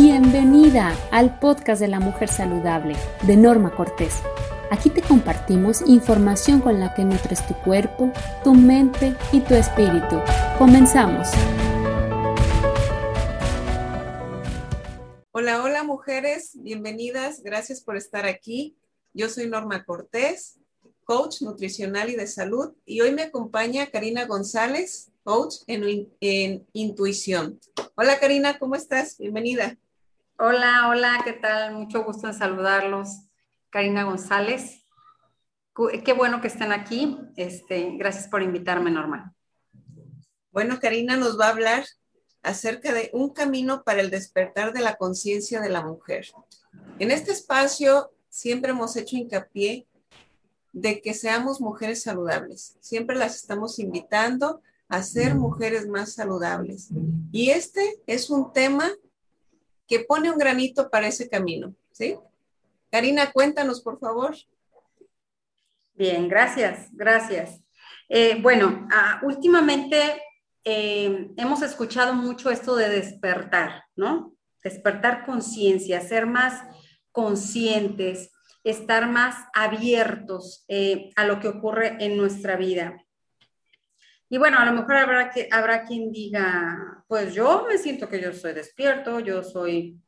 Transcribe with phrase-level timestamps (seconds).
[0.00, 2.94] Bienvenida al podcast de la mujer saludable
[3.26, 4.14] de Norma Cortés.
[4.70, 8.12] Aquí te compartimos información con la que nutres tu cuerpo,
[8.44, 10.20] tu mente y tu espíritu.
[10.56, 11.26] Comenzamos.
[15.32, 18.76] Hola, hola mujeres, bienvenidas, gracias por estar aquí.
[19.12, 20.60] Yo soy Norma Cortés,
[21.02, 27.58] coach nutricional y de salud, y hoy me acompaña Karina González, coach en, en intuición.
[27.96, 29.18] Hola Karina, ¿cómo estás?
[29.18, 29.76] Bienvenida.
[30.40, 31.74] Hola, hola, ¿qué tal?
[31.74, 33.08] Mucho gusto en saludarlos.
[33.70, 34.84] Karina González.
[36.04, 37.18] Qué bueno que estén aquí.
[37.34, 39.34] Este, gracias por invitarme, Norma.
[40.52, 41.84] Bueno, Karina nos va a hablar
[42.40, 46.28] acerca de un camino para el despertar de la conciencia de la mujer.
[47.00, 49.88] En este espacio siempre hemos hecho hincapié
[50.72, 52.76] de que seamos mujeres saludables.
[52.78, 56.90] Siempre las estamos invitando a ser mujeres más saludables.
[57.32, 58.88] Y este es un tema
[59.88, 62.16] que pone un granito para ese camino, ¿sí?
[62.90, 64.36] Karina, cuéntanos, por favor.
[65.94, 67.60] Bien, gracias, gracias.
[68.08, 70.22] Eh, bueno, ah, últimamente
[70.64, 74.34] eh, hemos escuchado mucho esto de despertar, ¿no?
[74.62, 76.62] Despertar conciencia, ser más
[77.10, 78.30] conscientes,
[78.64, 83.02] estar más abiertos eh, a lo que ocurre en nuestra vida.
[84.30, 88.20] Y bueno, a lo mejor habrá, que, habrá quien diga, pues yo me siento que
[88.20, 89.98] yo soy despierto, yo soy,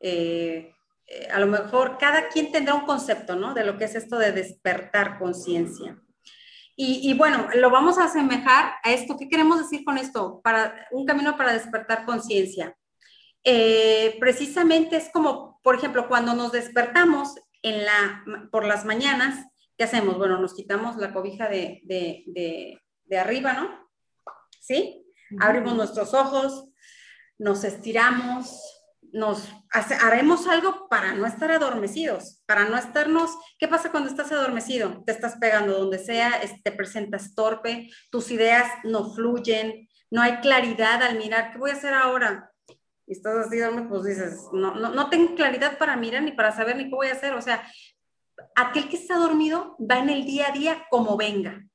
[0.00, 0.74] eh,
[1.06, 3.54] eh, a lo mejor cada quien tendrá un concepto, ¿no?
[3.54, 5.98] De lo que es esto de despertar conciencia.
[6.74, 9.16] Y, bueno, lo vamos a asemejar a esto.
[9.16, 10.40] ¿Qué queremos decir con esto?
[10.42, 12.76] Para un camino para despertar conciencia.
[13.44, 19.84] Eh, precisamente es como, por ejemplo, cuando nos despertamos en la, por las mañanas, ¿qué
[19.84, 20.18] hacemos?
[20.18, 21.82] Bueno, nos quitamos la cobija de
[23.18, 23.90] arriba, ¿no?
[24.60, 25.06] ¿Sí?
[25.40, 26.70] Abrimos nuestros ojos,
[27.38, 28.60] nos estiramos,
[29.12, 29.48] nos
[30.00, 35.02] haremos algo para no estar adormecidos, para no estarnos, ¿qué pasa cuando estás adormecido?
[35.04, 41.02] Te estás pegando donde sea, te presentas torpe, tus ideas no fluyen, no hay claridad
[41.02, 42.50] al mirar, ¿qué voy a hacer ahora?
[43.06, 46.76] Y estás así, pues dices, no, no, no tengo claridad para mirar ni para saber
[46.76, 47.66] ni qué voy a hacer, o sea,
[48.54, 51.66] aquel que está dormido va en el día a día como venga,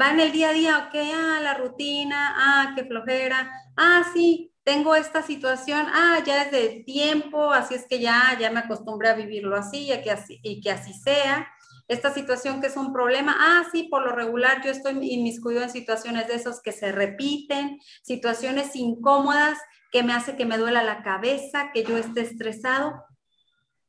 [0.00, 4.52] va en el día a día, ok, ah, la rutina, ah, qué flojera, ah, sí,
[4.64, 9.10] tengo esta situación, ah, ya es de tiempo, así es que ya, ya me acostumbré
[9.10, 11.48] a vivirlo así y que así, y que así sea.
[11.88, 15.70] Esta situación que es un problema, ah, sí, por lo regular yo estoy inmiscuido en
[15.70, 19.58] situaciones de esos que se repiten, situaciones incómodas
[19.90, 23.04] que me hace que me duela la cabeza, que yo esté estresado,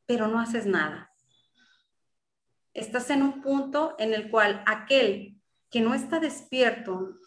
[0.05, 1.11] pero no haces nada.
[2.73, 5.39] Estás en un punto en el cual aquel
[5.73, 7.17] que no está despierto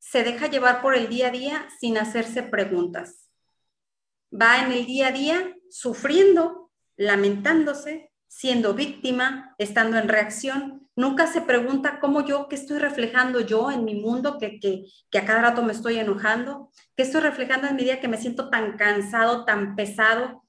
[0.00, 3.30] se deja llevar por el día a día sin hacerse preguntas.
[4.34, 10.88] Va en el día a día sufriendo, lamentándose, siendo víctima, estando en reacción.
[10.96, 15.24] Nunca se pregunta cómo yo, qué estoy reflejando yo en mi mundo, que, que, a
[15.24, 18.76] cada rato me estoy enojando, qué estoy reflejando en mi día que me siento tan
[18.76, 20.44] cansado, tan pesado.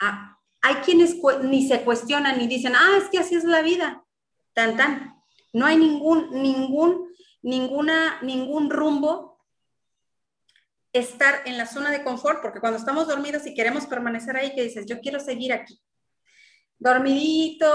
[0.00, 4.02] Ah, hay quienes ni se cuestionan ni dicen, ah, es que así es la vida,
[4.54, 5.13] tan, tan.
[5.54, 7.08] No hay ningún, ningún,
[7.40, 9.40] ninguna, ningún rumbo
[10.92, 14.64] estar en la zona de confort, porque cuando estamos dormidos y queremos permanecer ahí, que
[14.64, 15.80] dices, yo quiero seguir aquí,
[16.78, 17.66] dormidito,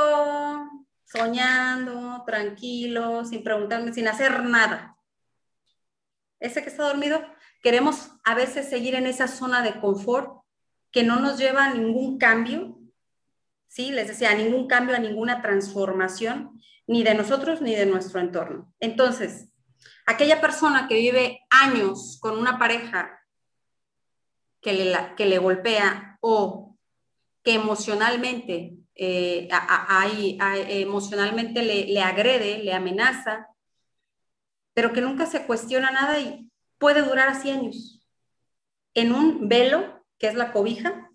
[1.05, 4.97] soñando, tranquilo, sin preguntarme, sin hacer nada.
[6.39, 7.21] Ese que está dormido,
[7.61, 10.43] queremos a veces seguir en esa zona de confort
[10.91, 12.78] que no nos lleva a ningún cambio,
[13.69, 13.91] ¿sí?
[13.91, 18.73] Les decía, ningún cambio, a ninguna transformación, ni de nosotros ni de nuestro entorno.
[18.81, 19.49] Entonces,
[20.05, 23.21] aquella persona que vive años con una pareja
[24.59, 26.77] que le, que le golpea o
[27.43, 29.47] que emocionalmente, eh,
[30.67, 33.47] emocionalmente le, le agrede, le amenaza,
[34.73, 38.05] pero que nunca se cuestiona nada y puede durar así años.
[38.95, 41.08] En un velo, que es la cobija,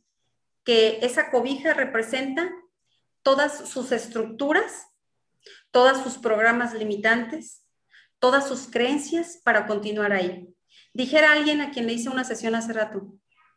[0.65, 2.51] que esa cobija representa
[3.23, 4.89] todas sus estructuras
[5.75, 7.67] todos sus programas limitantes,
[8.21, 10.55] todas sus creencias para continuar ahí.
[10.93, 13.13] Dijera alguien a quien le hice una sesión hace rato,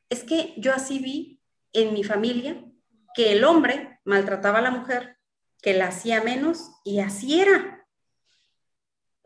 [0.09, 1.42] es que yo así vi
[1.74, 2.65] en mi familia
[3.13, 5.18] que el hombre maltrataba a la mujer,
[5.62, 7.77] que la hacía menos y así era.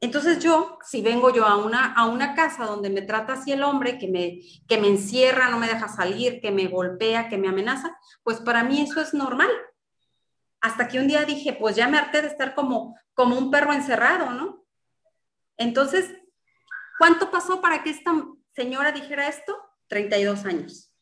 [0.02, 3.64] Entonces yo, si vengo yo a una, a una casa donde me trata así el
[3.64, 7.48] hombre, que me, que me encierra, no me deja salir, que me golpea, que me
[7.48, 9.50] amenaza, pues para mí eso es normal
[10.62, 13.74] hasta que un día dije, pues ya me harté de estar como, como un perro
[13.74, 14.64] encerrado, ¿no?
[15.58, 16.12] Entonces,
[17.00, 18.12] ¿cuánto pasó para que esta
[18.56, 19.58] señora dijera esto?
[19.88, 20.94] 32 años.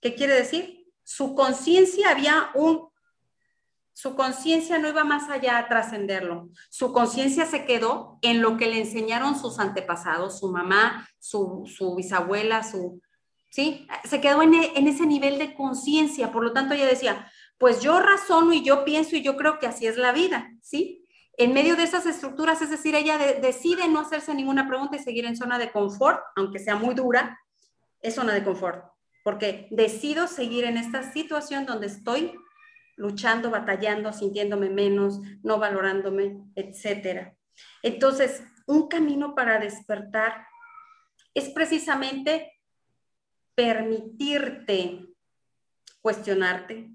[0.00, 0.86] ¿Qué quiere decir?
[1.02, 2.90] Su conciencia había un
[3.96, 6.50] su conciencia no iba más allá a trascenderlo.
[6.68, 11.64] Su conciencia se quedó en lo que le enseñaron sus antepasados, su mamá, su,
[11.96, 13.00] bisabuela, su...
[13.50, 13.88] ¿Sí?
[14.04, 16.30] Se quedó en, en ese nivel de conciencia.
[16.30, 19.66] Por lo tanto, ella decía, pues yo razono y yo pienso y yo creo que
[19.66, 21.02] así es la vida, ¿sí?
[21.38, 25.24] En medio de esas estructuras, es decir, ella decide no hacerse ninguna pregunta y seguir
[25.24, 27.40] en zona de confort, aunque sea muy dura,
[28.02, 28.84] es zona de confort,
[29.24, 32.34] porque decido seguir en esta situación donde estoy
[32.96, 37.34] luchando, batallando, sintiéndome menos, no valorándome, etcétera.
[37.82, 40.46] Entonces, un camino para despertar
[41.34, 42.52] es precisamente
[43.54, 45.06] permitirte
[46.00, 46.90] cuestionarte,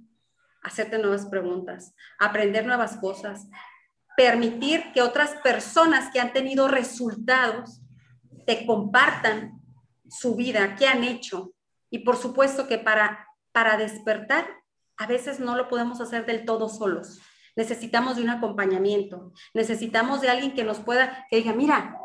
[0.63, 3.47] hacerte nuevas preguntas, aprender nuevas cosas,
[4.15, 7.81] permitir que otras personas que han tenido resultados
[8.45, 9.61] te compartan
[10.09, 11.53] su vida, qué han hecho.
[11.89, 14.60] Y por supuesto que para, para despertar
[15.01, 17.19] a veces no lo podemos hacer del todo solos.
[17.55, 21.97] Necesitamos de un acompañamiento, necesitamos de alguien que nos pueda, que diga, mira,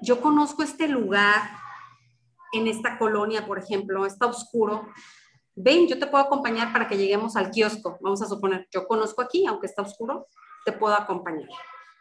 [0.00, 1.40] yo conozco este lugar
[2.52, 4.88] en esta colonia, por ejemplo, está oscuro.
[5.54, 7.96] Ven, yo te puedo acompañar para que lleguemos al kiosco.
[8.00, 10.26] Vamos a suponer, yo conozco aquí, aunque está oscuro,
[10.64, 11.48] te puedo acompañar.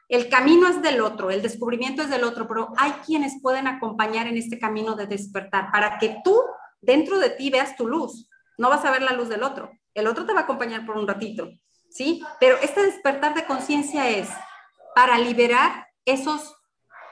[0.09, 4.25] El camino es del otro, el descubrimiento es del otro, pero hay quienes pueden acompañar
[4.25, 6.41] en este camino de despertar para que tú
[6.81, 8.27] dentro de ti veas tu luz.
[8.57, 10.97] No vas a ver la luz del otro, el otro te va a acompañar por
[10.97, 11.49] un ratito,
[11.89, 12.23] ¿sí?
[12.39, 14.29] Pero este despertar de conciencia es
[14.95, 16.55] para liberar esos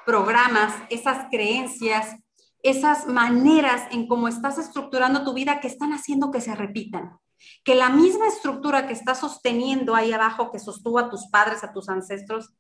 [0.06, 2.16] programas, esas creencias,
[2.64, 7.18] esas maneras en cómo estás estructurando tu vida que están haciendo que se repitan.
[7.64, 11.72] Que la misma estructura que está sosteniendo ahí abajo, que sostuvo a tus padres, a
[11.72, 12.54] tus ancestros,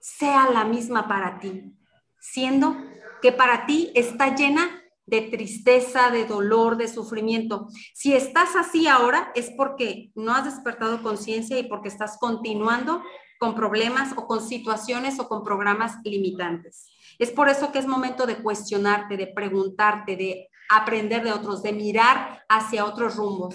[0.00, 1.74] sea la misma para ti,
[2.20, 2.76] siendo
[3.20, 7.68] que para ti está llena de tristeza, de dolor, de sufrimiento.
[7.94, 13.02] Si estás así ahora es porque no has despertado conciencia y porque estás continuando
[13.38, 16.90] con problemas o con situaciones o con programas limitantes.
[17.18, 21.72] Es por eso que es momento de cuestionarte, de preguntarte, de aprender de otros, de
[21.72, 23.54] mirar hacia otros rumbos,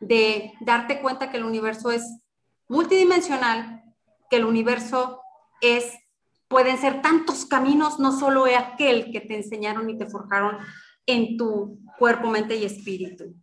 [0.00, 2.20] de darte cuenta que el universo es
[2.68, 3.82] multidimensional,
[4.30, 5.20] que el universo
[5.60, 5.92] es
[6.48, 10.58] Pueden ser tantos caminos, no solo aquel que te enseñaron y te forjaron
[11.06, 13.34] en tu cuerpo, mente y espíritu.